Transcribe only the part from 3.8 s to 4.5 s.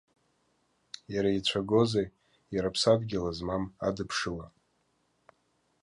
адыԥшыла!